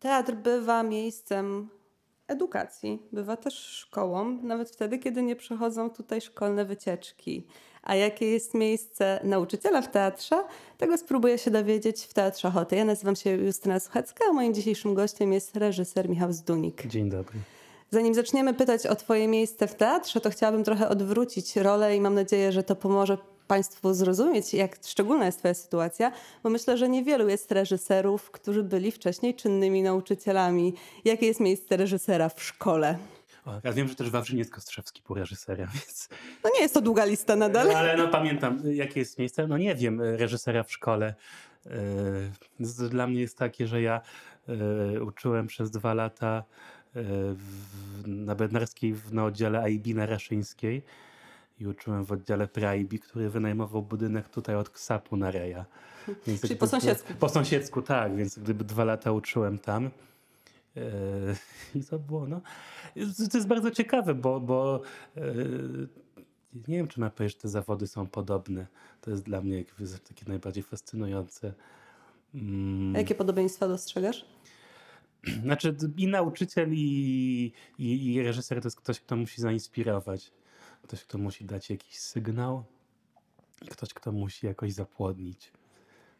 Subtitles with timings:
[0.00, 1.68] Teatr bywa miejscem
[2.28, 7.46] edukacji, bywa też szkołą, nawet wtedy, kiedy nie przechodzą tutaj szkolne wycieczki.
[7.82, 10.44] A jakie jest miejsce nauczyciela w teatrze,
[10.78, 12.76] tego spróbuję się dowiedzieć w Teatrze Ochoty.
[12.76, 16.86] Ja nazywam się Justyna Suchecka, a moim dzisiejszym gościem jest reżyser Michał Zdunik.
[16.86, 17.38] Dzień dobry.
[17.90, 22.14] Zanim zaczniemy pytać o Twoje miejsce w teatrze, to chciałabym trochę odwrócić rolę i mam
[22.14, 23.18] nadzieję, że to pomoże
[23.48, 26.12] Państwu zrozumieć, jak szczególna jest Twoja sytuacja,
[26.42, 30.74] bo myślę, że niewielu jest reżyserów, którzy byli wcześniej czynnymi nauczycielami.
[31.04, 32.98] Jakie jest miejsce reżysera w szkole?
[33.64, 36.08] Ja wiem, że też Wawrzyn jest Kostrzewski po reżysera, więc...
[36.44, 37.70] No nie jest to długa lista nadal.
[37.76, 39.46] Ale no pamiętam, jakie jest miejsce.
[39.46, 41.14] No nie wiem, reżysera w szkole.
[42.60, 44.00] Yy, Dla mnie jest takie, że ja
[44.48, 46.44] yy, uczyłem przez dwa lata
[46.94, 47.38] w,
[48.06, 50.82] na Bednarskiej w- na oddziale IB na Raszyńskiej
[51.60, 55.64] i uczyłem w oddziale PRAIB, który wynajmował budynek tutaj od KSAP-u na Reja.
[56.26, 57.12] Więc Czyli po sąsiedzku.
[57.20, 59.90] Po sąsiedzku, tak, więc gdyby dwa lata uczyłem tam.
[60.76, 60.80] e,
[61.78, 62.40] I to było, no.
[63.32, 64.82] To jest bardzo ciekawe, bo, bo
[65.16, 65.22] e,
[66.68, 68.66] nie wiem, czy na że te zawody są podobne.
[69.00, 69.64] To jest dla mnie
[70.08, 71.54] takie najbardziej fascynujące.
[72.34, 74.24] Mm, A jakie podobieństwa dostrzegasz?
[75.42, 80.32] Znaczy, i nauczyciel, i, i, i reżyser to jest ktoś, kto musi zainspirować.
[80.88, 82.64] Ktoś, kto musi dać jakiś sygnał.
[83.62, 85.52] i Ktoś, kto musi jakoś zapłodnić.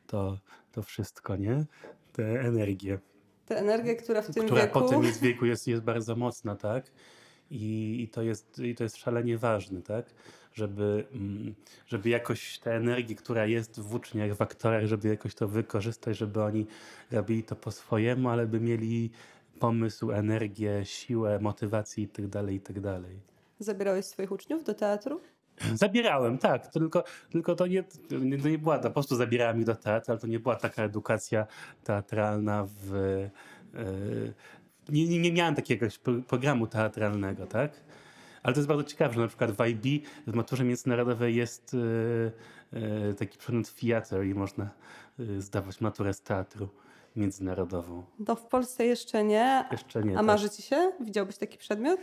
[0.07, 0.39] To,
[0.73, 1.65] to wszystko, nie?
[2.13, 2.99] Te energie,
[3.47, 4.81] Tę energię, która w tym która wieku...
[4.81, 6.91] po tym jest wieku jest, jest bardzo mocna, tak?
[7.51, 10.07] I, i, to jest, I to jest szalenie ważne, tak?
[10.55, 11.55] Żeby, mm,
[11.87, 16.43] żeby jakoś tę energię, która jest w uczniach, w aktorach, żeby jakoś to wykorzystać, żeby
[16.43, 16.67] oni
[17.11, 19.11] robili to po swojemu, ale by mieli
[19.61, 23.38] pomysł, energię, siłę, motywację i tak dalej, i tak dalej.
[23.59, 25.21] Zabierałeś swoich uczniów do teatru?
[25.75, 29.65] Zabierałem, tak, tylko, tylko to, nie, to nie to nie była, po prostu zabierałem ich
[29.65, 31.47] do teatru, ale to nie była taka edukacja
[31.85, 32.95] teatralna w...
[33.75, 33.89] e,
[34.89, 37.73] nie, nie, miałem takiego pro- programu teatralnego, tak?
[38.43, 41.77] Ale to jest bardzo ciekawe, że na przykład w IB w maturze międzynarodowej jest
[42.73, 42.79] e,
[43.11, 44.71] e, taki przedmiot theater i można
[45.39, 46.69] zdawać maturę z teatru
[47.17, 48.05] międzynarodową.
[48.19, 49.65] No w Polsce jeszcze nie.
[49.73, 50.13] Jeszcze nie.
[50.13, 50.27] A tak.
[50.27, 50.93] marzy ci się?
[51.01, 52.01] Widziałbyś taki przedmiot?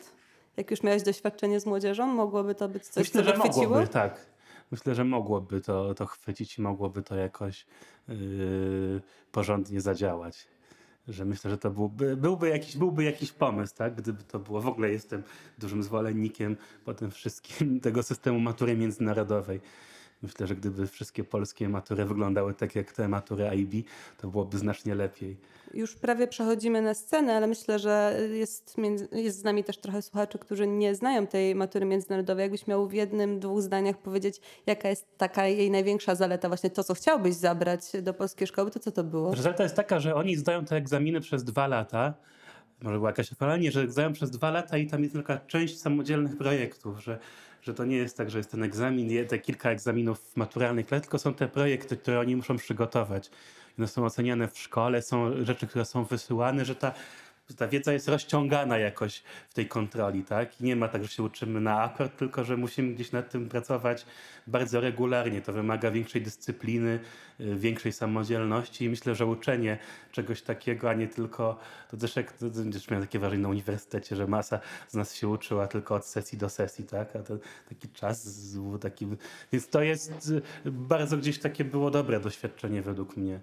[0.58, 3.64] Jak już miałeś doświadczenie z młodzieżą, mogłoby to być coś, Myślę, co że zachwyciło?
[3.64, 4.26] mogłoby, tak.
[4.72, 7.66] Myślę, że mogłoby to, to chwycić i mogłoby to jakoś
[8.08, 9.02] yy,
[9.32, 10.48] porządnie zadziałać.
[11.08, 13.96] Że myślę, że to byłby, byłby, jakiś, byłby jakiś pomysł, tak?
[13.96, 14.62] Gdyby to było.
[14.62, 15.24] W ogóle jestem
[15.58, 19.62] dużym zwolennikiem po tym wszystkim tego systemu matury międzynarodowej.
[20.26, 23.88] Myślę, że gdyby wszystkie polskie matury wyglądały tak jak te matury IB,
[24.18, 25.38] to byłoby znacznie lepiej.
[25.74, 30.02] Już prawie przechodzimy na scenę, ale myślę, że jest, między, jest z nami też trochę
[30.02, 32.44] słuchaczy, którzy nie znają tej matury międzynarodowej.
[32.44, 36.84] Jakbyś miał w jednym, dwóch zdaniach powiedzieć, jaka jest taka jej największa zaleta, właśnie to,
[36.84, 39.36] co chciałbyś zabrać do polskiej szkoły, to co to było?
[39.36, 42.14] Zaleta jest taka, że oni zdają te egzaminy przez dwa lata.
[42.82, 46.38] Może była jakaś afalanie, że zdają przez dwa lata i tam jest taka część samodzielnych
[46.38, 47.20] projektów, że,
[47.66, 51.34] że to nie jest tak, że jest ten egzamin, te kilka egzaminów maturalnych, tylko są
[51.34, 53.30] te projekty, które oni muszą przygotować.
[53.80, 56.94] One są oceniane w szkole, są rzeczy, które są wysyłane, że ta,
[57.54, 60.62] ta wiedza jest rozciągana jakoś w tej kontroli, tak?
[60.62, 63.50] I nie ma tak, że się uczymy na akord, tylko że musimy gdzieś nad tym
[63.50, 64.06] pracować
[64.48, 65.42] bardzo regularnie.
[65.42, 67.00] To wymaga większej dyscypliny,
[67.40, 69.78] y, większej samodzielności i myślę, że uczenie
[70.12, 71.60] czegoś takiego, a nie tylko,
[71.92, 75.28] to też jak to, też miałem takie wrażenie na uniwersytecie, że masa z nas się
[75.28, 77.16] uczyła tylko od sesji do sesji, tak?
[77.16, 77.38] A to
[77.70, 79.08] taki czas był taki,
[79.52, 80.30] więc to jest
[80.66, 83.40] y, bardzo gdzieś takie było dobre doświadczenie według mnie.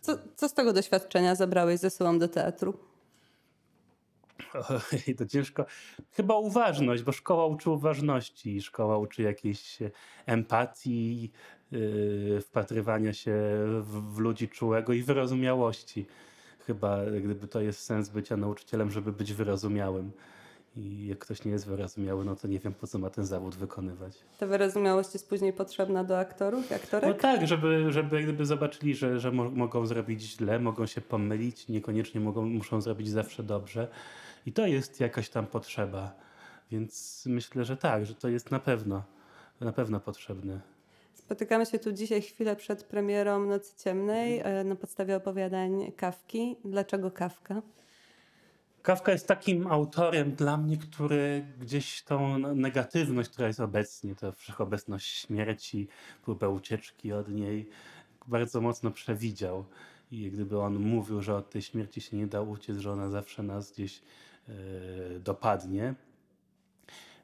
[0.00, 2.87] Co, co z tego doświadczenia zabrałeś ze sobą do teatru?
[4.92, 5.66] Ojej, to ciężko.
[6.12, 9.90] Chyba uważność, bo szkoła uczy uważności, szkoła uczy jakiejś e,
[10.26, 11.30] empatii,
[11.72, 13.32] yy, wpatrywania się
[13.80, 16.06] w, w ludzi czułego i wyrozumiałości.
[16.66, 20.12] Chyba gdyby to jest sens bycia nauczycielem, żeby być wyrozumiałym.
[20.76, 23.54] I jak ktoś nie jest wyrozumiały, no to nie wiem po co ma ten zawód
[23.54, 24.12] wykonywać.
[24.38, 27.20] Ta wyrozumiałość jest później potrzebna do aktorów, No aktorek?
[27.20, 32.20] tak, żeby, żeby gdyby zobaczyli, że, że mo- mogą zrobić źle, mogą się pomylić, niekoniecznie
[32.20, 33.88] mogą, muszą zrobić zawsze dobrze.
[34.48, 36.14] I to jest jakaś tam potrzeba.
[36.70, 39.02] Więc myślę, że tak, że to jest na pewno,
[39.60, 40.60] na pewno potrzebne.
[41.14, 46.56] Spotykamy się tu dzisiaj chwilę przed premierą Nocy Ciemnej e, na podstawie opowiadań Kawki.
[46.64, 47.62] Dlaczego Kawka?
[48.82, 55.20] Kafka jest takim autorem dla mnie, który gdzieś tą negatywność, która jest obecnie, to wszechobecność
[55.20, 55.88] śmierci,
[56.22, 57.68] próbę ucieczki od niej,
[58.26, 59.64] bardzo mocno przewidział.
[60.10, 63.42] I gdyby on mówił, że od tej śmierci się nie da uciec, że ona zawsze
[63.42, 64.02] nas gdzieś
[65.20, 65.94] dopadnie.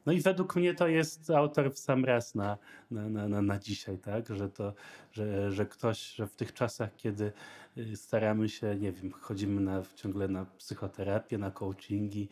[0.05, 2.57] No i według mnie to jest autor w sam raz na,
[2.91, 4.35] na, na, na, na dzisiaj, tak?
[4.35, 4.73] Że, to,
[5.11, 7.31] że, że ktoś, że w tych czasach, kiedy
[7.77, 12.29] y, staramy się, nie wiem, chodzimy na, ciągle na psychoterapię, na coachingi,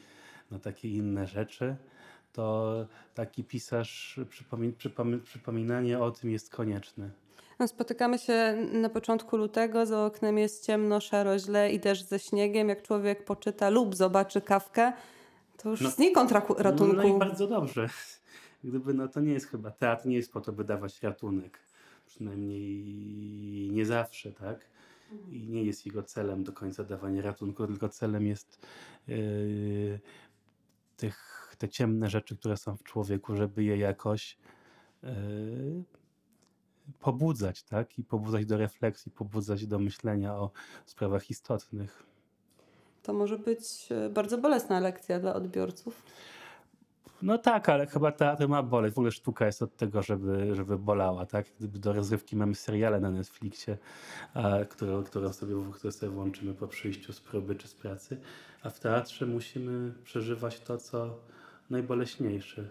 [0.52, 1.76] na takie inne rzeczy,
[2.34, 7.23] to taki pisarz, przypomin, przypomin, przypominanie o tym jest konieczne.
[7.60, 12.20] No, spotykamy się na początku lutego, za oknem jest ciemno, szaro, źle i deszcz ze
[12.20, 12.70] śniegiem.
[12.70, 14.94] Jak człowiek poczyta lub zobaczy kawkę,
[15.58, 15.90] to już No.
[15.90, 16.94] znikąd ratunku.
[16.96, 17.90] No, no i bardzo dobrze.
[18.64, 21.60] Gdyby, no to nie jest chyba, teatr nie jest po to, by dawać ratunek.
[22.08, 24.60] Przynajmniej nie zawsze, tak?
[25.32, 28.66] I nie jest jego celem do końca dawanie ratunku, tylko celem jest
[29.08, 30.00] yy,
[30.98, 34.38] tych, te ciemne rzeczy, które są w człowieku, żeby je jakoś
[35.04, 35.10] yy,
[37.00, 38.00] pobudzać, tak?
[38.00, 40.52] I pobudzać do refleksji, pobudzać do myślenia o
[40.86, 42.04] sprawach istotnych.
[43.04, 46.04] To może być e, bardzo bolesna lekcja dla odbiorców.
[47.22, 48.94] No tak, ale chyba teatr ma boleć.
[48.94, 51.46] W ogóle sztuka jest od tego, żeby, żeby bolała, tak?
[51.60, 53.78] Gdyby do rozrywki mamy seriale na Netflixie,
[54.34, 58.18] a, które, które, sobie, które sobie włączymy po przyjściu z próby czy z pracy,
[58.64, 61.20] a w teatrze musimy przeżywać to, co
[61.70, 62.70] najboleśniejsze.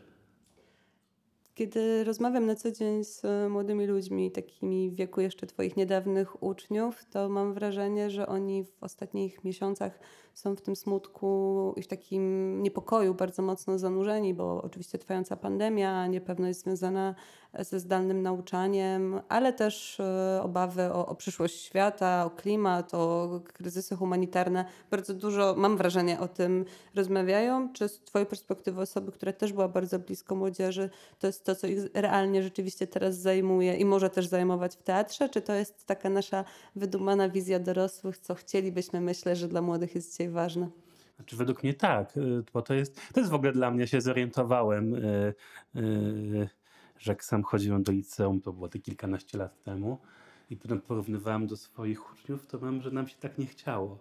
[1.54, 7.04] Kiedy rozmawiam na co dzień z młodymi ludźmi, takimi w wieku jeszcze Twoich niedawnych uczniów,
[7.10, 9.98] to mam wrażenie, że oni w ostatnich miesiącach
[10.34, 16.06] są w tym smutku i w takim niepokoju bardzo mocno zanurzeni, bo oczywiście trwająca pandemia,
[16.06, 17.14] niepewność związana
[17.60, 23.96] ze zdalnym nauczaniem, ale też e, obawy o, o przyszłość świata, o klimat, o kryzysy
[23.96, 24.64] humanitarne.
[24.90, 26.64] Bardzo dużo, mam wrażenie, o tym
[26.94, 27.72] rozmawiają.
[27.72, 31.66] Czy z Twojej perspektywy osoby, która też była bardzo blisko młodzieży, to jest to, co
[31.66, 35.28] ich realnie rzeczywiście teraz zajmuje i może też zajmować w teatrze?
[35.28, 36.44] Czy to jest taka nasza
[36.76, 40.68] wydumana wizja dorosłych, co chcielibyśmy, myślę, że dla młodych jest dzisiaj ważne?
[41.16, 44.00] Znaczy według mnie tak, y, bo to jest, to jest w ogóle dla mnie, się
[44.00, 45.34] zorientowałem, y,
[45.76, 46.48] y,
[47.02, 49.98] że jak sam chodziłem do liceum, to było te kilkanaście lat temu
[50.50, 53.98] i potem porównywałem do swoich uczniów, to mam, że nam się tak nie chciało,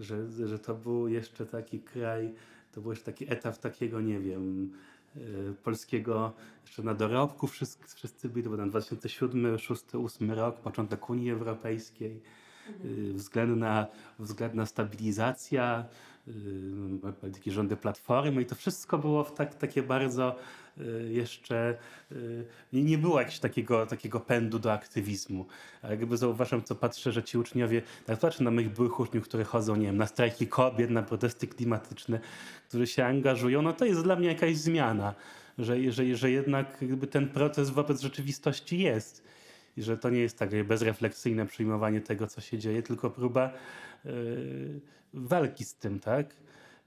[0.00, 2.34] że, że to był jeszcze taki kraj,
[2.72, 4.72] to był jeszcze taki etap takiego, nie wiem,
[5.16, 6.32] y, polskiego,
[6.62, 11.30] jeszcze na dorobku wszyscy, wszyscy byli, to był tam 2007, 2006, 2008 rok, początek Unii
[11.30, 12.20] Europejskiej,
[12.84, 13.86] y, względna,
[14.18, 15.84] względna stabilizacja,
[16.28, 20.36] y, polityki rządy Platformy i to wszystko było w tak, takie bardzo
[20.78, 21.76] y, jeszcze,
[22.12, 25.46] y, nie, było jakiegoś takiego, takiego pędu do aktywizmu.
[25.82, 29.44] A jakby zauważam, co patrzę, że ci uczniowie, tak patrzę na moich byłych uczniów, którzy
[29.44, 32.20] chodzą, nie wiem, na strajki kobiet, na protesty klimatyczne,
[32.68, 35.14] którzy się angażują, no to jest dla mnie jakaś zmiana,
[35.58, 39.24] że, że, że jednak jakby ten protest wobec rzeczywistości jest.
[39.76, 43.52] I że to nie jest takie bezrefleksyjne przyjmowanie tego, co się dzieje, tylko próba
[45.14, 46.36] walki z tym, tak?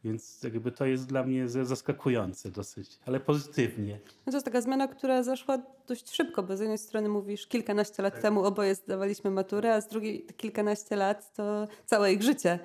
[0.03, 3.99] Więc jakby to jest dla mnie za- zaskakujące dosyć, ale pozytywnie.
[4.25, 5.57] No to jest taka zmiana, która zaszła
[5.87, 9.87] dość szybko, bo z jednej strony mówisz, kilkanaście lat temu oboje zdawaliśmy maturę, a z
[9.87, 12.59] drugiej kilkanaście lat to całe ich życie.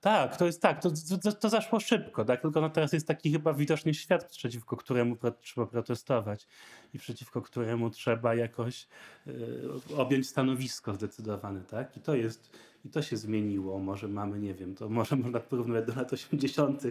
[0.00, 0.90] Tak, to jest tak, to,
[1.22, 2.42] to, to zaszło szybko, tak?
[2.42, 6.46] Tylko no teraz jest taki chyba widoczny świat, przeciwko któremu pro, trzeba protestować
[6.94, 8.86] i przeciwko któremu trzeba jakoś
[9.26, 11.96] y, objąć stanowisko zdecydowane, tak?
[11.96, 13.78] I to jest, i to się zmieniło.
[13.78, 16.82] Może mamy, nie wiem, to może można porównywać do lat 80.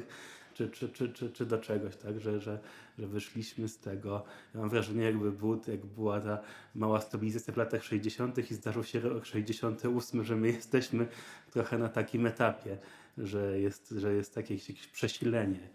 [0.54, 2.20] Czy, czy, czy, czy, czy do czegoś, tak?
[2.20, 2.60] Że, że,
[3.00, 4.24] że wyszliśmy z tego.
[4.54, 6.40] Ja mam wrażenie, jakby, był, jak była ta
[6.76, 8.52] mała stabilizacja w latach 60.
[8.52, 11.08] i zdarzył się rok 68, że my jesteśmy
[11.52, 12.78] trochę na takim etapie,
[13.18, 15.70] że jest, że jest takie jakieś przesilenie.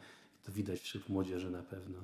[0.44, 1.98] To widać wśród młodzieży na pewno.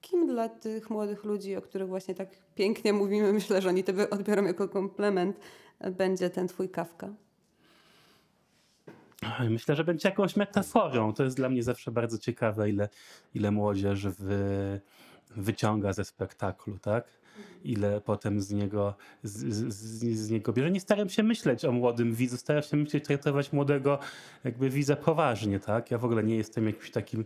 [0.00, 3.92] Kim dla tych młodych ludzi, o których właśnie tak pięknie mówimy, myślę, że oni to
[4.10, 5.36] odbiorą jako komplement,
[5.90, 7.08] będzie ten twój kawka?
[9.50, 11.12] Myślę, że będzie jakąś metaforą.
[11.14, 12.88] To jest dla mnie zawsze bardzo ciekawe, ile,
[13.34, 14.80] ile młodzież wy,
[15.36, 17.04] wyciąga ze spektaklu, tak?
[17.64, 19.74] Ile potem z niego, z, z,
[20.18, 20.70] z- niego bierze.
[20.70, 23.98] Nie staram się myśleć o młodym widzu, staram się myśleć, traktować młodego
[24.44, 25.90] jakby widza poważnie, tak?
[25.90, 27.24] Ja w ogóle nie jestem jakimś takim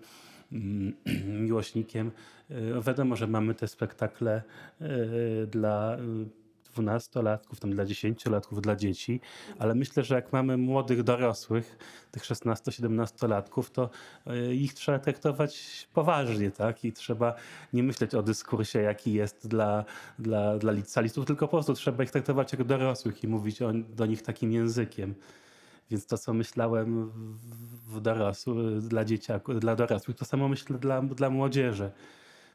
[0.52, 0.92] mm,
[1.44, 2.10] miłośnikiem.
[2.50, 2.54] Y,
[2.86, 4.42] Wiadomo, że mamy te spektakle
[4.80, 6.45] y, dla y,
[6.76, 9.20] dwunastolatków, tam dla dziesięciolatków, dla dzieci,
[9.58, 11.78] ale myślę, że jak mamy młodych dorosłych,
[12.10, 13.90] tych 16-17-latków, to
[14.26, 16.84] y, ich trzeba traktować poważnie, tak?
[16.84, 17.34] I trzeba
[17.72, 19.84] nie myśleć o dyskursie, jaki jest dla,
[20.18, 24.06] dla, dla licealistów, tylko po prostu trzeba ich traktować jak dorosłych i mówić o, do
[24.06, 25.14] nich takim językiem.
[25.90, 27.10] Więc to, co myślałem
[27.88, 31.90] w dorosłych, dla dzieciaków, dla dorosłych, to samo myślę dla, dla młodzieży.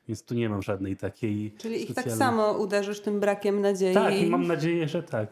[0.08, 3.94] Więc tu nie mam żadnej takiej Czyli ich tak samo uderzysz tym brakiem nadziei.
[3.94, 5.30] Tak, i mam nadzieję, że tak.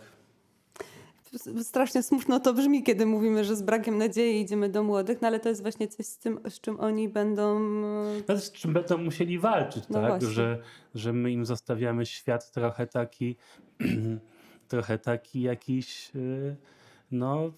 [1.64, 5.40] strasznie smutno to brzmi, kiedy mówimy, że z brakiem nadziei idziemy do młodych, no ale
[5.40, 7.58] to jest właśnie coś z tym, z czym oni będą...
[7.84, 10.10] e, No, z czym będą musieli walczyć, No tak?
[10.10, 10.28] właśnie.
[10.30, 10.60] Że,
[10.96, 13.36] że my im zostawiamy świat trochę taki,
[14.68, 16.56] trochę taki jakiś, y,
[17.12, 17.52] no,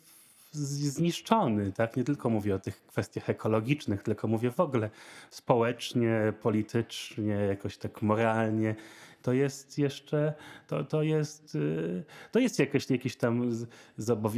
[0.52, 1.98] zniszczony, tak?
[1.98, 4.90] Nie tylko mówię o tych kwestiach ekologicznych, tylko mówię w ogóle
[5.30, 8.76] społecznie, politycznie, jakoś tak moralnie.
[9.22, 10.34] To jest jeszcze,
[10.68, 13.52] to, to jest, y, to jest jakieś, jakieś tam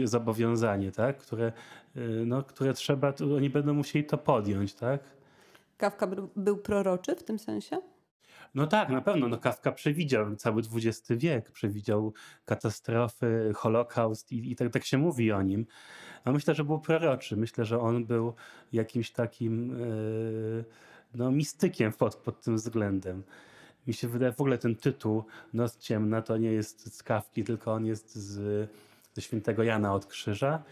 [0.05, 1.17] zobowiązanie, tak?
[1.17, 1.51] Które,
[1.97, 4.99] y, no, które trzeba, oni będą musieli to podjąć, tak?
[5.77, 7.92] Kawka był proroczy w tym sensie?
[8.55, 9.27] No tak, na pewno.
[9.27, 12.13] No Kafka przewidział cały XX wiek, przewidział
[12.45, 15.65] katastrofy, Holokaust i, i tak, tak się mówi o nim.
[16.23, 17.37] A myślę, że był proroczy.
[17.37, 18.33] Myślę, że on był
[18.73, 19.77] jakimś takim e,
[21.15, 23.23] no, mistykiem pod, pod tym względem.
[23.87, 27.73] Mi się wydaje, w ogóle ten tytuł Noc ciemna to nie jest z Kawki, tylko
[27.73, 28.69] on jest z,
[29.13, 30.63] ze świętego Jana od Krzyża.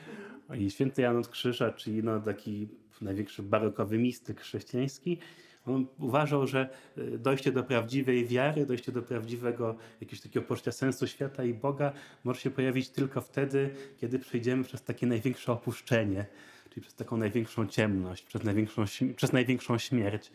[0.54, 2.68] I święty Jan od Krzyża, czyli no taki
[3.02, 5.20] największy barokowy mistyk chrześcijański,
[5.66, 11.08] on uważał, że y, dojście do prawdziwej wiary, dojście do prawdziwego jakiegoś takiego poczucia sensu
[11.08, 11.92] świata i Boga
[12.24, 16.26] może się pojawić tylko wtedy, kiedy przejdziemy przez takie największe opuszczenie,
[16.70, 20.32] czyli przez taką największą ciemność, przez największą, przez największą śmierć.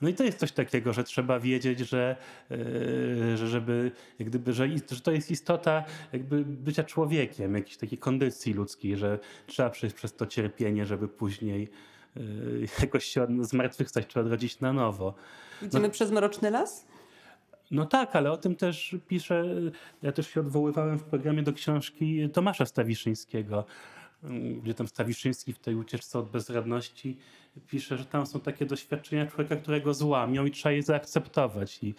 [0.00, 2.16] No i to jest coś takiego, że trzeba wiedzieć, że,
[2.50, 7.98] yy, że żeby, jak gdyby, że, że to jest istota jakby bycia człowiekiem, jakiejś takiej
[7.98, 11.68] kondycji ludzkiej, że trzeba przejść przez to cierpienie, żeby później
[12.82, 15.14] jakoś się zmartwychwstać czy odrodzić na nowo.
[15.62, 16.86] Idziemy przez Mroczny Las?
[17.70, 19.44] No tak, ale o tym też piszę,
[20.02, 23.64] ja też się odwoływałem w programie do książki Tomasza Stawiszyńskiego,
[24.24, 27.18] mm, gdzie tam Stawiszyński w tej ucieczce od bezradności
[27.66, 31.78] pisze, że tam są takie doświadczenia człowieka, którego złamią i trzeba je zaakceptować.
[31.82, 31.94] I,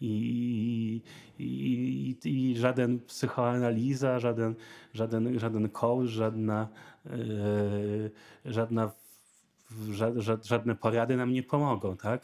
[0.00, 1.02] i,
[1.38, 4.54] i, i, i żaden psychoanaliza, żaden,
[4.94, 6.68] żaden, żaden coach, żadna,
[7.04, 8.10] yy,
[8.44, 8.92] żadna,
[10.42, 12.22] żadne porady nam nie pomogą, tak?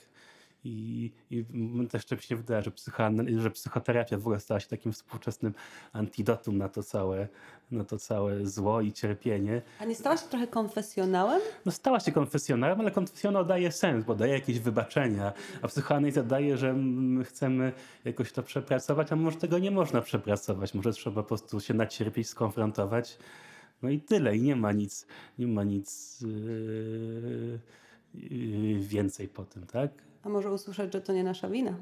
[0.65, 1.45] I, i
[1.91, 5.55] też mi się wydaje, że, psychoanal- że psychoterapia w ogóle stała się takim współczesnym
[5.93, 7.29] antidotum na to całe,
[7.71, 9.62] na to całe zło i cierpienie.
[9.81, 11.41] A nie stała się trochę konfesjonałem?
[11.67, 16.57] No stała się konfesjonałem, ale konfesjonał daje sens, bo daje jakieś wybaczenia, a psychoanaliza daje,
[16.57, 17.73] że my chcemy
[18.05, 22.29] jakoś to przepracować, a może tego nie można przepracować, może trzeba po prostu się nacierpieć,
[22.29, 23.19] skonfrontować.
[23.83, 25.06] No i tyle, i nie ma nic,
[25.38, 27.59] nie ma nic yy,
[28.14, 29.90] yy, więcej po tym, tak?
[30.23, 31.75] A może usłyszeć, że to nie nasza wina?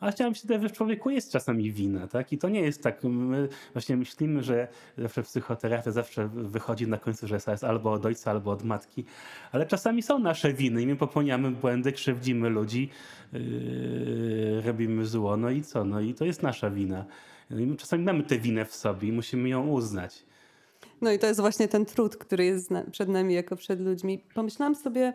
[0.00, 2.32] Ale chciałem się że w człowieku jest czasami wina, tak?
[2.32, 3.04] I to nie jest tak.
[3.04, 4.68] My właśnie myślimy, że
[4.98, 9.04] zawsze psychoterapia zawsze wychodzi na końcu, że jest albo od ojca, albo od matki,
[9.52, 12.90] ale czasami są nasze winy i my popełniamy błędy, krzywdzimy ludzi,
[13.32, 15.84] yy, robimy zło, no i co?
[15.84, 17.04] No i to jest nasza wina.
[17.50, 20.24] I my czasami mamy tę winę w sobie i musimy ją uznać.
[21.04, 24.24] No i to jest właśnie ten trud, który jest przed nami jako przed ludźmi.
[24.34, 25.12] Pomyślałam sobie,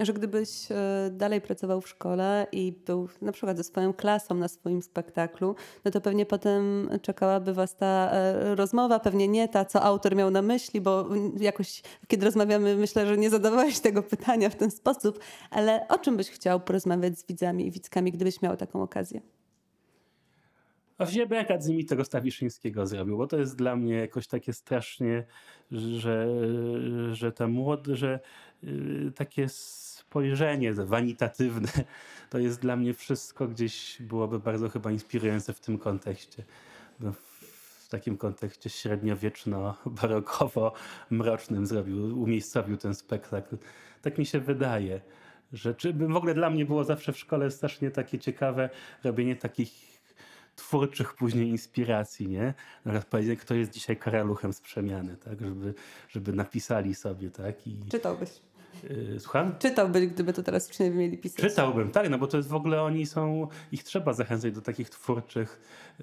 [0.00, 4.48] że gdybyś e, dalej pracował w szkole i był na przykład ze swoją klasą na
[4.48, 5.54] swoim spektaklu,
[5.84, 10.30] no to pewnie potem czekałaby was ta e, rozmowa, pewnie nie ta, co autor miał
[10.30, 11.08] na myśli, bo
[11.40, 15.18] jakoś kiedy rozmawiamy, myślę, że nie zadawałeś tego pytania w ten sposób,
[15.50, 19.20] ale o czym byś chciał porozmawiać z widzami i widzkami, gdybyś miał taką okazję?
[20.98, 24.52] A w Ziebekad z nimi tego Stawiszyńskiego zrobił, bo to jest dla mnie jakoś takie
[24.52, 25.24] strasznie,
[25.70, 26.28] że,
[27.12, 28.20] że ta młody, że
[28.64, 31.68] y, takie spojrzenie wanitatywne,
[32.30, 36.44] to jest dla mnie wszystko gdzieś byłoby bardzo chyba inspirujące w tym kontekście.
[37.00, 37.12] No,
[37.88, 43.56] w takim kontekście średniowieczno-barokowo-mrocznym zrobił, umiejscowił ten spektakl.
[44.02, 45.00] Tak mi się wydaje,
[45.52, 48.70] że czy w ogóle dla mnie było zawsze w szkole strasznie takie ciekawe
[49.04, 49.87] robienie takich
[50.58, 52.54] twórczych później inspiracji, nie?
[52.84, 55.40] Na przykład powiedzieć, kto jest dzisiaj karaluchem z przemiany, tak?
[55.40, 55.74] Żeby,
[56.08, 57.66] żeby napisali sobie, tak?
[57.66, 58.30] I, Czytałbyś.
[58.90, 59.58] yy, słucham?
[59.58, 61.40] Czytałbyś, gdyby to teraz uczniowie mieli pisać.
[61.40, 64.90] Czytałbym, tak, no bo to jest w ogóle oni są, ich trzeba zachęcać do takich
[64.90, 65.60] twórczych,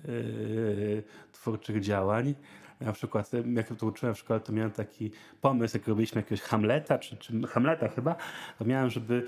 [0.07, 2.35] yy, twórczych działań.
[2.81, 6.97] Na przykład, jak to uczyłem w szkole, to miałem taki pomysł, jak robiliśmy jakiegoś Hamleta,
[6.99, 8.15] czy, czy Hamleta chyba,
[8.59, 9.23] to miałem, żeby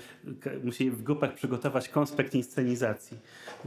[0.64, 3.18] musieli w grupach przygotować konspekt inscenizacji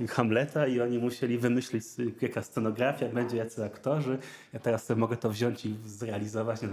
[0.09, 4.17] Hamleta i oni musieli wymyślić, s- jaka scenografia będzie, jacy aktorzy.
[4.53, 6.61] Ja teraz sobie mogę to wziąć i zrealizować.
[6.61, 6.69] No,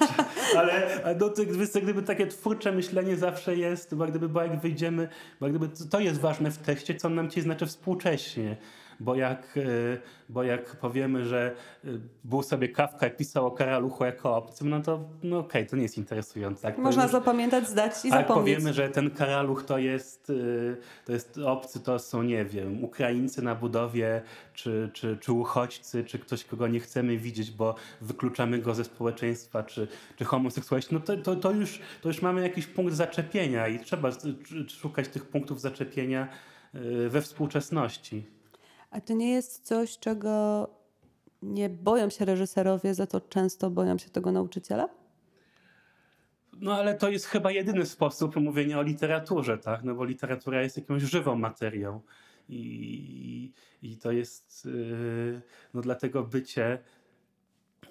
[0.58, 1.30] ale no,
[1.82, 5.08] gdyby, takie twórcze myślenie zawsze jest, bo gdyby, bo jak wyjdziemy,
[5.40, 8.56] bo gdyby to jest ważne w tekście, co on nam ci znaczy współcześnie.
[9.00, 14.04] Bo jak, y, bo jak powiemy, że y, był sobie Kawka i pisał o Karaluchu
[14.04, 16.68] jako obcym, no to no okej, to nie jest interesujące.
[16.68, 18.56] Jak Można powiemy, zapamiętać, zdać i a jak zapomnieć.
[18.56, 23.42] powiemy, że ten Karaluch to jest, y, to jest obcy, to są, nie wiem, Ukraińcy
[23.42, 24.22] na budowie,
[24.54, 29.62] czy, czy, czy uchodźcy, czy ktoś, kogo nie chcemy widzieć, bo wykluczamy go ze społeczeństwa,
[29.62, 33.78] czy, czy homoseksualiści, no to, to, to, już, to już mamy jakiś punkt zaczepienia i
[33.80, 34.10] trzeba
[34.68, 36.28] szukać tych punktów zaczepienia
[37.08, 38.35] we współczesności.
[38.96, 40.68] A to nie jest coś, czego
[41.42, 44.88] nie boją się reżyserowie, za to często boją się tego nauczyciela?
[46.60, 49.84] No ale to jest chyba jedyny sposób mówienia o literaturze, tak?
[49.84, 52.00] No bo literatura jest jakąś żywą materią.
[52.48, 55.42] I, i to jest, yy,
[55.74, 56.78] no dlatego bycie,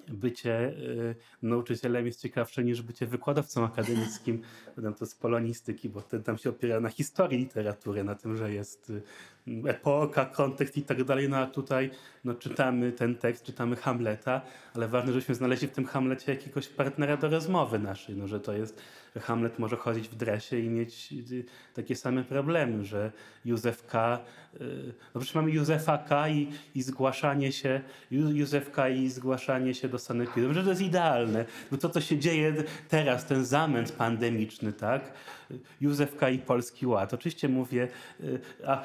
[0.08, 4.42] bycie yy, nauczycielem jest ciekawsze niż bycie wykładowcą akademickim.
[4.98, 8.92] To z polonistyki, bo ten tam się opiera na historii literatury, na tym, że jest
[9.46, 11.28] yy, epoka, kontekst i tak dalej.
[11.28, 11.90] No a tutaj
[12.24, 14.42] no, czytamy ten tekst, czytamy Hamleta,
[14.74, 18.52] ale ważne, żebyśmy znaleźli w tym Hamlecie jakiegoś partnera do rozmowy naszej, no, że to
[18.52, 18.82] jest,
[19.20, 21.44] Hamlet może chodzić w dresie i mieć y,
[21.74, 23.12] takie same problemy, że
[23.44, 24.18] Józef K.,
[24.54, 26.28] y, no przecież mamy Józefa K.
[26.28, 27.80] i, i zgłaszanie się,
[28.10, 28.88] Józef K.
[28.88, 32.54] i zgłaszanie się do sanepidu, że to jest idealne, bo to, co się dzieje
[32.88, 35.12] teraz, ten zamęt pandemiczny, tak,
[35.80, 36.30] Józef K.
[36.30, 37.88] i Polski Ład, oczywiście mówię
[38.20, 38.40] y,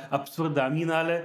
[0.10, 1.24] absurdami, no ale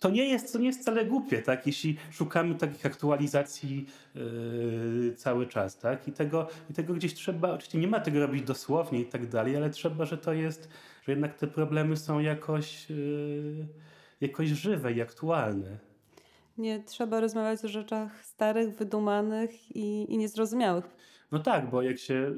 [0.00, 1.66] to nie jest, to nie jest wcale głupie, tak?
[1.66, 6.08] Jeśli szukamy takich aktualizacji yy, cały czas, tak?
[6.08, 9.56] I tego, I tego gdzieś trzeba, oczywiście nie ma tego robić dosłownie i tak dalej,
[9.56, 10.68] ale trzeba, że to jest,
[11.04, 13.66] że jednak te problemy są jakoś, yy,
[14.20, 15.78] jakoś żywe i aktualne.
[16.58, 20.84] Nie trzeba rozmawiać o rzeczach starych, wydumanych i, i niezrozumiałych.
[21.32, 22.34] No tak, bo jak się,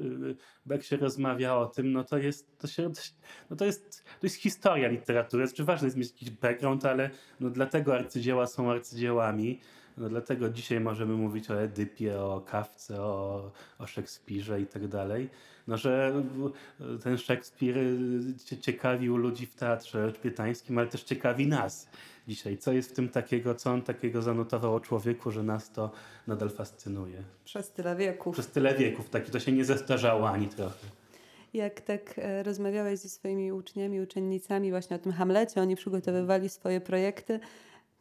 [0.65, 2.91] bo jak się rozmawia o tym, no to jest, to się,
[3.49, 5.47] no to jest, to jest historia literatury.
[5.47, 9.59] Znaczy ważne jest mieć jakiś background, ale no dlatego arcydzieła są arcydziełami.
[9.97, 15.29] No dlatego dzisiaj możemy mówić o Edypie, o Kawce, o, o Szekspirze i tak dalej.
[15.67, 16.23] No, że
[17.03, 21.89] ten Szekspir y, cie- ciekawił ludzi w teatrze elżbietańskim, ale też ciekawi nas
[22.29, 22.57] dzisiaj.
[22.57, 25.91] Co jest w tym takiego, co on takiego zanotował o człowieku, że nas to
[26.27, 27.23] nadal fascynuje.
[27.45, 28.33] Przez tyle wieków.
[28.33, 30.87] Przez tyle wieków, taki to się nie zestarzało ani trochę.
[31.53, 36.81] Jak tak e, rozmawiałeś ze swoimi uczniami, uczennicami właśnie o tym Hamlecie, oni przygotowywali swoje
[36.81, 37.39] projekty,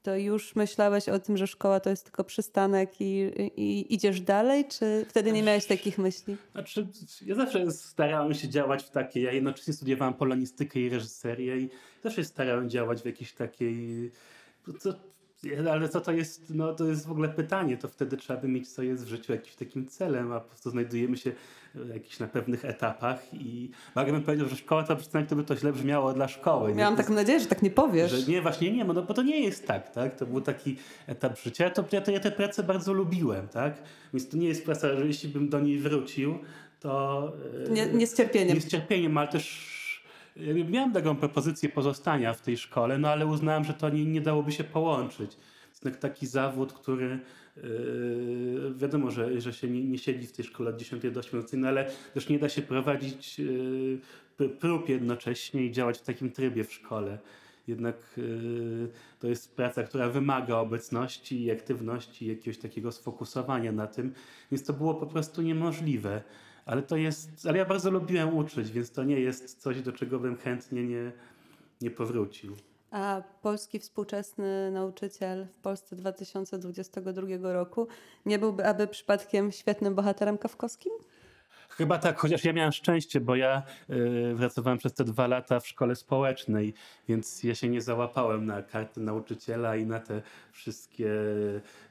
[0.02, 4.64] to już myślałeś o tym, że szkoła to jest tylko przystanek i, i idziesz dalej,
[4.69, 6.37] czy wtedy nie miałeś takich myśli?
[6.52, 6.87] Znaczy,
[7.26, 11.71] ja zawsze starałem się działać w takiej, ja jednocześnie studiowałem polonistykę i reżyserię i
[12.02, 14.11] zawsze starałem działać w jakiejś takiej,
[14.78, 14.95] co,
[15.72, 18.68] ale co to jest, no to jest w ogóle pytanie, to wtedy trzeba by mieć,
[18.68, 21.32] co jest w życiu jakimś takim celem, a po prostu znajdujemy się
[21.74, 25.56] w jakichś na pewnych etapach i jakbym powiedział, że szkoła to przystanek, to by to
[25.56, 26.74] źle brzmiało dla szkoły.
[26.74, 28.12] Miałam taką nadzieję, że tak nie powiesz.
[28.12, 30.16] że nie, właśnie nie, no bo to nie jest tak, tak?
[30.16, 31.64] To był taki etap życia.
[31.64, 33.82] Ja, to, ja, to, ja tę pracę bardzo lubiłem, tak?
[34.12, 36.38] Więc to nie jest praca, że jeśli bym do niej wrócił,
[36.80, 37.32] to...
[37.66, 38.54] e, Nie, nie z cierpieniem.
[38.54, 39.77] Nie z cierpieniem, ale też
[40.70, 44.52] miałem taką propozycję pozostania w tej szkole, no ale uznałem, że to nie, nie dałoby
[44.52, 45.36] się połączyć.
[45.84, 47.18] Jest taki zawód, który
[47.56, 51.56] yy, wiadomo, że, że się nie, nie siedzi w tej szkole od 10 do 18,
[51.56, 53.98] no ale też nie da się prowadzić yy,
[54.38, 57.18] pr- prób jednocześnie i działać w takim trybie w szkole.
[57.68, 58.88] Jednak yy,
[59.20, 64.12] to jest praca, która wymaga obecności i aktywności, jakiegoś takiego sfokusowania na tym,
[64.52, 66.22] więc to było po prostu niemożliwe.
[66.69, 70.19] Ale to jest, ale ja bardzo lubiłem uczyć, więc to nie jest coś, do czego
[70.19, 71.13] bym chętnie nie,
[71.81, 72.57] nie powrócił.
[72.91, 77.89] A polski współczesny nauczyciel w Polsce 2022 roku
[78.26, 80.93] nie byłby aby przypadkiem świetnym bohaterem kawkowskim?
[81.69, 85.67] Chyba tak, chociaż ja miałem szczęście, bo ja y, pracowałem przez te dwa lata w
[85.67, 86.75] szkole społecznej,
[87.09, 91.11] więc ja się nie załapałem na kartę nauczyciela i na te wszystkie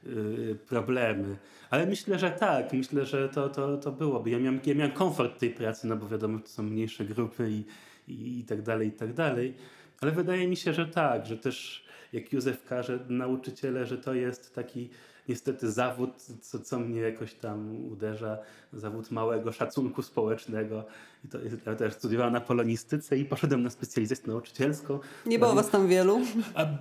[0.06, 1.36] y, problemy.
[1.70, 4.30] Ale myślę, że tak, myślę, że to, to, to byłoby.
[4.30, 7.64] Ja miałem, ja miałem komfort tej pracy, no bo wiadomo, to są mniejsze grupy i,
[8.08, 9.54] i, i tak dalej, i tak dalej.
[10.00, 14.54] Ale wydaje mi się, że tak, że też jak Józef każe nauczyciele, że to jest
[14.54, 14.90] taki
[15.28, 16.10] niestety zawód,
[16.40, 18.38] co, co mnie jakoś tam uderza,
[18.72, 20.84] zawód małego szacunku społecznego.
[21.24, 21.38] I to
[21.70, 24.98] ja też studiowałem na polonistyce i poszedłem na specjalizację nauczycielską.
[25.26, 26.20] Nie było was tam wielu.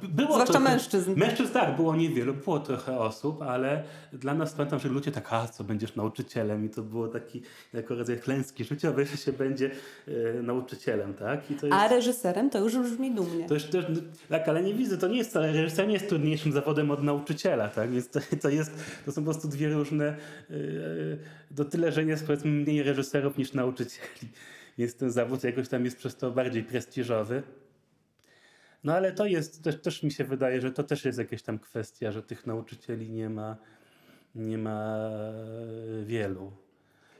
[0.09, 1.13] Było Zwłaszcza trochę, mężczyzn.
[1.15, 3.83] Mężczyzn tak, było niewielu, było trochę osób, ale
[4.13, 7.41] dla nas pamiętam, że ludzie tak, a co będziesz nauczycielem i to było taki
[7.73, 9.71] jako rodzaj klęski życiowej, że się będzie
[10.07, 11.51] e, nauczycielem, tak?
[11.51, 13.47] I to jest, A reżyserem to już brzmi dumnie.
[13.47, 13.85] to już też,
[14.29, 17.67] tak, ale nie widzę, to nie jest wcale, reżyser nie jest trudniejszym zawodem od nauczyciela,
[17.67, 17.91] tak?
[17.91, 18.71] Więc to, to, jest,
[19.05, 20.17] to są po prostu dwie różne,
[21.51, 24.31] do tyle, że jest powiedzmy mniej reżyserów niż nauczycieli.
[24.77, 27.43] Więc ten zawód jakoś tam jest przez to bardziej prestiżowy.
[28.83, 31.59] No ale to jest, też, też mi się wydaje, że to też jest jakaś tam
[31.59, 33.57] kwestia, że tych nauczycieli nie ma,
[34.35, 34.99] nie ma
[36.05, 36.51] wielu.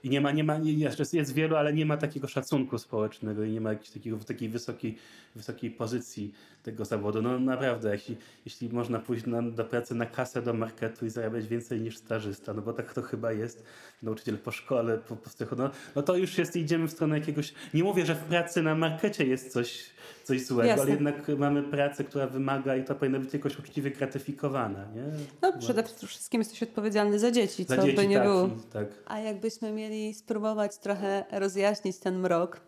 [0.04, 3.52] I nie ma, nie ma, jest, jest wielu, ale nie ma takiego szacunku społecznego i
[3.52, 4.98] nie ma jakiejś takiego, takiej wysokiej,
[5.36, 6.34] wysokiej pozycji
[6.64, 7.22] tego zawodu.
[7.22, 11.48] No naprawdę, jeśli, jeśli można pójść na, do pracy na kasę do marketu i zarabiać
[11.48, 13.64] więcej niż stażysta, no bo tak to chyba jest,
[14.04, 17.84] nauczyciel po szkole, po, po no, no to już jest, idziemy w stronę jakiegoś, nie
[17.84, 19.90] mówię, że w pracy na markecie jest coś,
[20.28, 20.84] coś złego, Jasne.
[20.84, 25.04] ale jednak mamy pracę, która wymaga i to powinno być jakoś uczciwie gratyfikowana, nie?
[25.42, 28.50] No przede wszystkim jesteś odpowiedzialny za dzieci, Za co dzieci, by nie tak, było.
[28.74, 28.88] tak.
[29.06, 32.62] A jakbyśmy mieli spróbować trochę rozjaśnić ten mrok,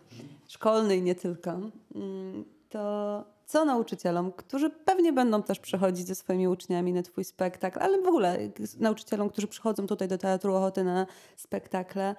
[0.47, 1.51] szkolny i nie tylko,
[1.95, 7.79] mm, to co nauczycielom, którzy pewnie będą też przychodzić ze swoimi uczniami na Twój spektakl,
[7.81, 8.37] ale w ogóle
[8.79, 12.15] nauczycielom, którzy przychodzą tutaj do Teatru Ochoty na spektakle,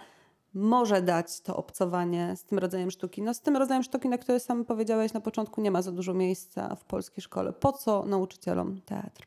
[0.55, 3.23] może dać to obcowanie z tym rodzajem sztuki?
[3.23, 6.15] No z tym rodzajem sztuki, na które sam powiedziałeś na początku, nie ma za dużo
[6.15, 7.53] miejsca w polskiej szkole.
[7.53, 9.27] Po co nauczycielom teatr?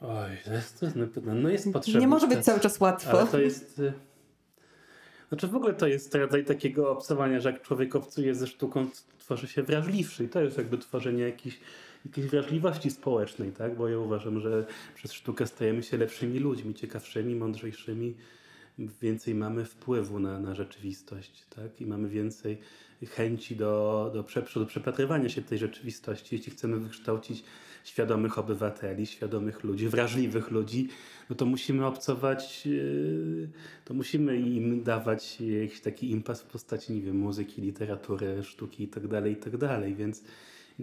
[0.00, 1.40] Oj, to jest trudne pytanie.
[1.40, 2.00] No jest potrzebne.
[2.00, 3.10] Nie może być cały czas łatwo.
[3.10, 3.78] Ale to jest.
[3.78, 3.92] y,
[5.28, 8.86] Znaczy w ogóle to jest rodzaj takiego obcowania, że jak człowiek obcuje ze sztuką,
[9.18, 10.24] tworzy się wrażliwszy.
[10.24, 11.60] I to jest jakby tworzenie jakiejś,
[12.04, 13.76] jakiejś wrażliwości społecznej, tak?
[13.76, 18.14] Bo ja uważam, że przez sztukę stajemy się lepszymi ludźmi, ciekawszymi, mądrzejszymi.
[18.78, 21.80] Więcej mamy wpływu na, na rzeczywistość, tak?
[21.80, 22.58] I mamy więcej
[23.06, 24.24] chęci do, do,
[24.60, 26.36] do przepatrywania się tej rzeczywistości.
[26.36, 27.44] Jeśli chcemy wykształcić
[27.84, 30.88] świadomych obywateli, świadomych ludzi, wrażliwych ludzi,
[31.30, 33.48] no to musimy obcować, yy,
[33.84, 39.30] to musimy im dawać jakiś taki impas w postaci, nie wiem, muzyki, literatury, sztuki itd.,
[39.30, 39.94] itd.
[39.96, 40.24] Więc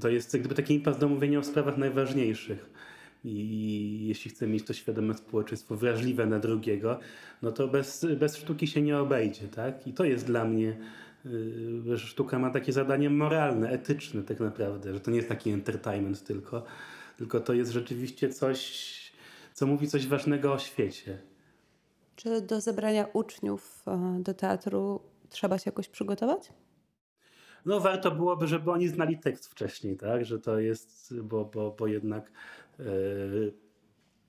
[0.01, 2.69] to jest jak gdyby taki impas do mówienia o sprawach najważniejszych.
[3.23, 6.99] I jeśli chcemy mieć to świadome społeczeństwo wrażliwe na drugiego,
[7.41, 9.88] no to bez, bez sztuki się nie obejdzie, tak?
[9.88, 10.77] I to jest dla mnie,
[11.25, 15.49] yy, że sztuka ma takie zadanie moralne, etyczne tak naprawdę, że to nie jest taki
[15.49, 16.63] entertainment tylko,
[17.17, 19.13] tylko to jest rzeczywiście coś,
[19.53, 21.17] co mówi coś ważnego o świecie.
[22.15, 26.49] Czy do zebrania uczniów e, do teatru trzeba się jakoś przygotować?
[27.65, 30.25] No warto byłoby, żeby oni znali tekst wcześniej, tak?
[30.25, 32.31] Że to jest, bo, bo, bo jednak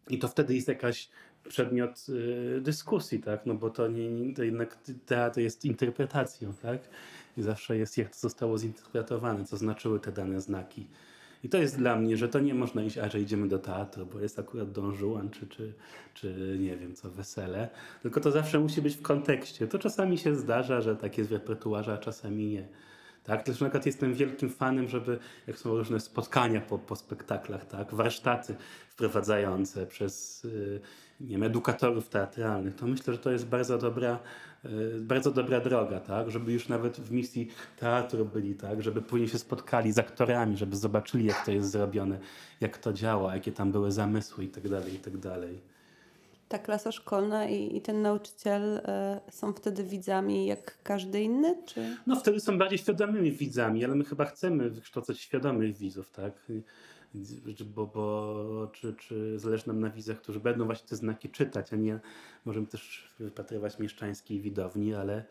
[0.09, 1.09] i to wtedy jest jakaś
[1.48, 3.46] przedmiot yy, dyskusji, tak?
[3.46, 6.80] No bo to, nie, to jednak teatr jest interpretacją, tak?
[7.37, 10.87] I zawsze jest jak to zostało zinterpretowane, co znaczyły te dane znaki.
[11.44, 14.07] I to jest dla mnie, że to nie można iść, a że idziemy do teatru,
[14.07, 15.72] bo jest akurat Don Juan, czy, czy,
[16.14, 17.68] czy nie wiem co, wesele.
[18.02, 19.66] Tylko to zawsze musi być w kontekście.
[19.66, 22.68] To czasami się zdarza, że tak jest w repertuarze, a czasami nie.
[23.24, 27.94] Tak, też na jestem wielkim fanem, żeby, jak są różne spotkania po, po spektaklach, tak,
[27.94, 28.54] warsztaty
[28.88, 30.80] wprowadzające przez y,
[31.20, 34.18] nie wiem, edukatorów teatralnych, to myślę, że to jest bardzo dobra,
[34.64, 39.28] y, bardzo dobra droga, tak, żeby już nawet w misji teatru byli, tak, żeby później
[39.28, 42.18] się spotkali z aktorami, żeby zobaczyli, jak to jest zrobione,
[42.60, 45.60] jak to działa, jakie tam były zamysły i tak dalej, i tak dalej.
[46.48, 51.62] Ta klasa szkolna i, i ten nauczyciel e, są wtedy widzami jak każdy inny?
[51.66, 51.96] Czy...
[52.07, 56.33] No wtedy są bardziej świadomymi widzami, ale my chyba chcemy wykształcać świadomych widzów, tak?
[57.74, 61.76] Bo, bo czy, czy zależy nam na widzach, którzy będą właśnie te znaki czytać, a
[61.76, 62.00] nie
[62.44, 65.24] możemy też wypatrywać mieszczańskiej widowni, ale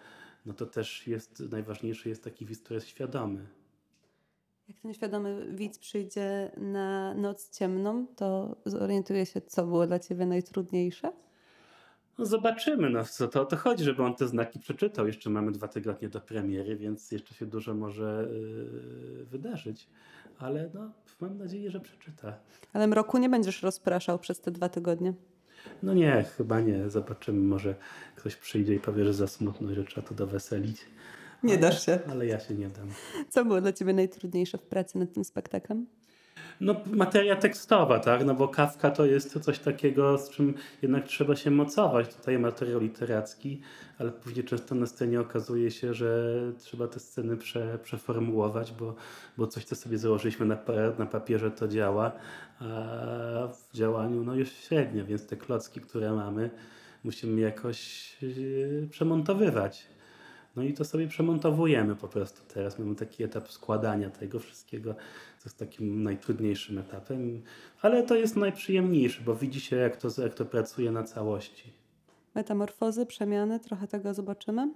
[0.46, 3.46] no to też jest, najważniejszy jest taki widz, który jest świadomy.
[4.68, 10.26] Jak ten świadomy widz przyjdzie na noc ciemną, to zorientuje się, co było dla ciebie
[10.26, 11.12] najtrudniejsze?
[12.18, 15.08] No zobaczymy, no co to o to chodzi, żeby on te znaki przeczytał.
[15.08, 19.88] Jeszcze mamy dwa tygodnie do premiery, więc jeszcze się dużo może yy, wydarzyć,
[20.40, 22.40] ale no, mam nadzieję, że przeczyta.
[22.74, 25.14] Ale mroku nie będziesz rozpraszał przez te dwa tygodnie.
[25.84, 26.90] No nie, chyba nie.
[26.90, 27.76] Zobaczymy, może
[28.16, 30.86] ktoś przyjdzie i powie, że za smutno, i że trzeba to doweselić.
[31.44, 32.00] Nie ale, dasz się.
[32.10, 32.88] Ale ja się nie dam.
[33.30, 35.86] Co było dla ciebie najtrudniejsze w pracy nad tym spektaklem?
[36.62, 38.26] No materia tekstowa, tak?
[38.26, 42.16] No bo Kawka to jest to coś takiego, z czym jednak trzeba się mocować.
[42.16, 43.62] Tutaj materiał literacki,
[44.00, 48.96] ale później często na scenie okazuje się, że trzeba te sceny prze, przeformułować, bo,
[49.38, 50.58] bo coś, co sobie założyliśmy na,
[51.00, 52.12] na papierze, to działa,
[52.60, 52.66] a
[53.48, 56.50] w działaniu no już średnio, więc te klocki, które mamy,
[57.04, 59.93] musimy jakoś yy, przemontowywać.
[60.56, 62.80] No i to sobie przemontowujemy po prostu teraz.
[62.80, 64.94] Mamy taki etap składania tego wszystkiego,
[65.40, 67.42] co jest takim najtrudniejszym etapem,
[67.82, 71.74] ale to jest najprzyjemniejszy, bo widzi się, jak to, jak to pracuje na całości.
[72.36, 74.74] Metamorfozy, przemiany, trochę tego zobaczymy?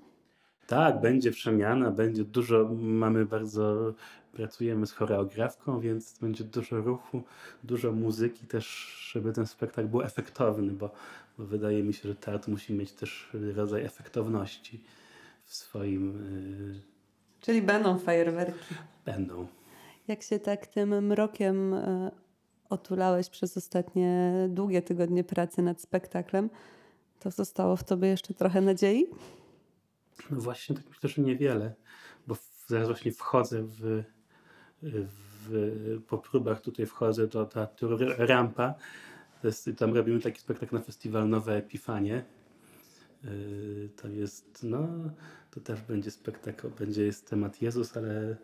[0.67, 3.93] Tak, będzie przemiana, będzie dużo, mamy bardzo,
[4.33, 7.23] pracujemy z choreografką, więc będzie dużo ruchu,
[7.63, 8.67] dużo muzyki też,
[9.11, 10.91] żeby ten spektakl był efektowny, bo,
[11.37, 14.83] bo wydaje mi się, że teatr musi mieć też rodzaj efektowności
[15.47, 16.13] w swoim...
[16.73, 16.81] Yy,
[17.41, 18.75] Czyli będą fajerwerki.
[19.05, 19.47] będą.
[20.07, 22.11] Jak się tak tym mrokiem e,
[22.69, 26.49] otulałeś przez ostatnie długie tygodnie pracy nad spektaklem,
[27.19, 29.07] to zostało w tobie jeszcze trochę nadziei?
[30.31, 31.73] No właśnie, tak myślę, że niewiele,
[32.27, 32.35] bo
[32.67, 34.03] zaraz właśnie wchodzę w,
[34.81, 38.73] w, po próbach tutaj wchodzę do teatru R- Rampa.
[39.43, 42.23] Jest, tam robimy taki spektakl na festiwal Nowe Epifanie.
[43.23, 44.87] Yy, To jest, no,
[45.51, 48.35] to też będzie spektakl, będzie jest temat Jezus, ale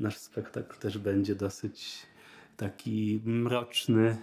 [0.00, 2.06] nasz spektakl też będzie dosyć
[2.56, 4.16] taki mroczny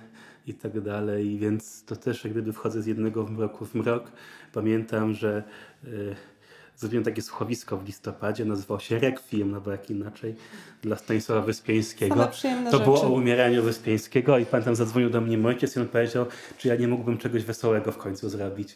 [0.48, 4.12] i tak dalej, więc to też jak gdyby wchodzę z jednego mroku w mrok.
[4.54, 5.44] Pamiętam, że
[5.84, 6.16] yy,
[6.78, 10.36] zrobiłem takie słuchowisko w listopadzie, nazywało się Requiem, no bo jak inaczej,
[10.82, 12.30] dla Stanisława Wyspiańskiego.
[12.72, 13.08] To było rzeczy.
[13.08, 16.26] o umieraniu Wyspiańskiego i pamiętam zadzwonił do mnie mój ojciec i on powiedział,
[16.58, 18.76] czy ja nie mógłbym czegoś wesołego w końcu zrobić.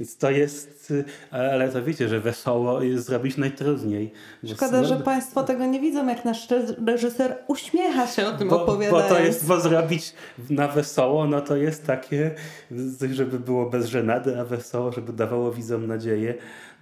[0.00, 4.12] Więc to jest, y, ale to wiecie, że wesoło jest zrobić najtrudniej.
[4.42, 6.48] Bo- Szkoda, no, że Państwo tego nie widzą, jak nasz
[6.86, 9.08] reżyser uśmiecha się o tym bo, bo opowiadając.
[9.08, 10.12] to jest, bo zrobić
[10.50, 12.34] na wesoło, no to jest takie,
[13.12, 16.34] żeby było bez żenady, a wesoło, żeby dawało widzom nadzieję.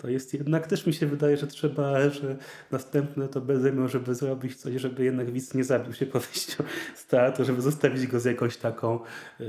[0.03, 2.37] To jest jednak, też mi się wydaje, że trzeba, że
[2.71, 6.63] następne to będę miał, żeby zrobić coś, żeby jednak widz nie zabił się po wyjściu
[6.95, 8.99] z teatru, żeby zostawić go z jakąś taką
[9.41, 9.49] yy,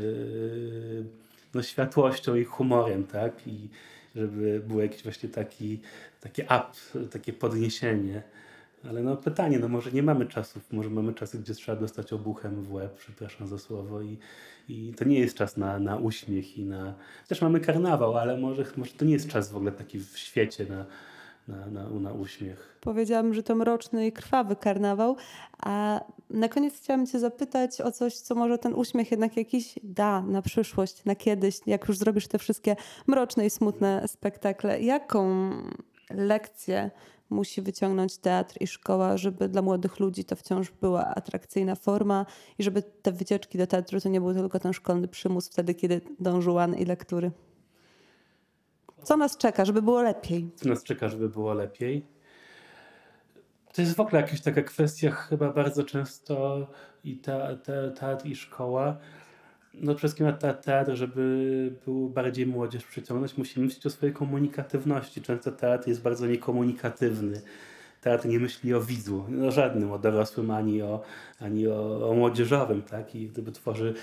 [1.54, 3.48] no, światłością i humorem, tak?
[3.48, 3.70] I
[4.16, 5.80] żeby był jakiś właśnie taki,
[6.22, 6.66] taki up,
[7.12, 8.24] takie podniesienie.
[8.90, 12.64] Ale no pytanie, no może nie mamy czasów, może mamy czasy, gdzie trzeba dostać obuchem
[12.64, 14.18] w łeb, przepraszam za słowo i,
[14.70, 16.94] i to nie jest czas na, na uśmiech i na...
[17.28, 20.66] Też mamy karnawał, ale może, może to nie jest czas w ogóle taki w świecie
[20.66, 20.86] na,
[21.50, 22.78] na, na, na uśmiech.
[22.82, 25.16] Powiedziałam, że to mroczny i krwawy karnawał,
[25.60, 30.22] a na koniec chciałam Cię zapytać o coś, co może ten uśmiech jednak jakiś da
[30.22, 32.76] na przyszłość, na kiedyś, jak już zrobisz te wszystkie
[33.08, 34.82] mroczne i smutne spektakle.
[34.82, 35.52] Jaką
[36.10, 36.92] lekcję
[37.30, 42.26] musi wyciągnąć teatr i szkoła, żeby dla młodych ludzi to wciąż była atrakcyjna forma
[42.60, 46.02] i żeby te wycieczki do teatru to nie był tylko ten szkolny przymus wtedy, kiedy
[46.20, 47.32] dążył i lektury?
[49.04, 50.50] Co nas czeka, żeby było lepiej?
[50.56, 52.06] Co nas czeka, żeby było lepiej?
[53.74, 56.68] To jest w ogóle jakaś taka kwestia chyba bardzo często
[57.04, 58.98] i te, te, teatr i szkoła.
[59.74, 65.22] No przede wszystkim te- teatr, żeby był bardziej młodzież przyciągnąć, musimy myśleć o swojej komunikatywności.
[65.22, 67.42] Często teatr jest bardzo niekomunikatywny.
[68.02, 71.02] Teatr nie myśli o widzu, o żadnym, o dorosłym, ani o,
[71.40, 73.16] ani o, o młodzieżowym, tak?
[73.16, 73.94] I gdyby tworzy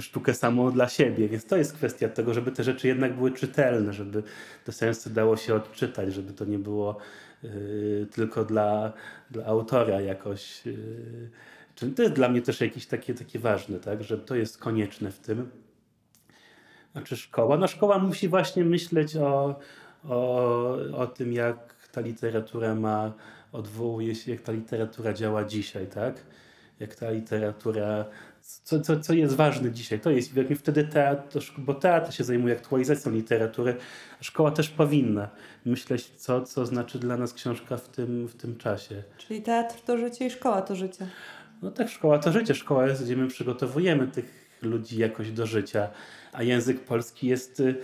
[0.00, 1.28] sztukę samą dla siebie.
[1.28, 4.22] Więc to jest kwestia tego, żeby te rzeczy jednak były czytelne, żeby
[4.64, 6.96] te sensy dało się odczytać, żeby to nie było
[7.44, 8.92] y, tylko dla,
[9.30, 10.66] dla autora jakoś.
[10.66, 11.30] y,
[11.74, 14.02] Czyli to jest dla mnie też jakieś takie, takie ważne, tak?
[14.02, 15.50] Że to jest konieczne w tym.
[16.92, 17.56] Znaczy szkoła?
[17.56, 19.58] No szkoła musi właśnie myśleć o,
[20.04, 23.12] o, o tym, jak ta literatura ma,
[23.52, 26.14] odwołuje się, jak ta literatura działa dzisiaj, tak?
[26.80, 28.04] Jak ta literatura,
[28.40, 32.54] co, co, co jest ważne dzisiaj, to jest, jak wtedy teatr, bo teatr się zajmuje
[32.54, 33.76] aktualizacją literatury,
[34.20, 35.28] a szkoła też powinna
[35.64, 39.02] myśleć, co, co znaczy dla nas książka w tym, w tym czasie.
[39.18, 41.06] Czyli teatr to życie i szkoła to życie.
[41.62, 42.54] No tak, szkoła to życie.
[42.54, 45.88] Szkoła jest, gdzie my przygotowujemy tych ludzi jakoś do życia,
[46.32, 47.74] a język polski jest, y,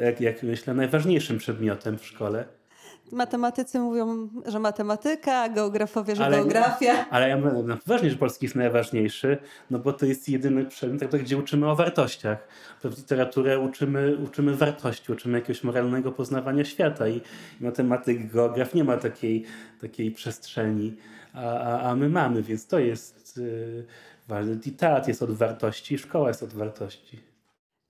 [0.00, 2.44] jak, jak myślę, najważniejszym przedmiotem w szkole.
[3.12, 7.06] Matematycy mówią, że matematyka, a geografowie, że Ale- geografia.
[7.10, 9.38] Ale ja mówię, no, że polski jest najważniejszy,
[9.70, 12.48] no bo to jest jedyny przedmiot, gdzie uczymy o wartościach.
[12.84, 17.16] W literaturę uczymy, uczymy wartości, uczymy jakiegoś moralnego poznawania świata i,
[17.60, 19.44] i matematyk, geograf nie ma takiej,
[19.80, 20.96] takiej przestrzeni,
[21.34, 23.86] a, a, a my mamy, więc to jest yy.
[24.66, 27.20] I teatr jest od wartości, szkoła jest od wartości.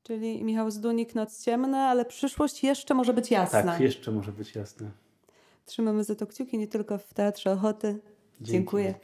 [0.02, 3.62] Czyli Michał Zdunik, Noc Ciemna, ale przyszłość jeszcze może być jasna.
[3.62, 4.90] Tak, jeszcze może być jasne.
[5.64, 7.86] Trzymamy za to kciuki nie tylko w Teatrze Ochoty.
[8.40, 8.94] Dzięki Dziękuję.